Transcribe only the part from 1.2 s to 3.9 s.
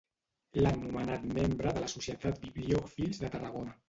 membre de la societat Bibliòfils de Tarragona.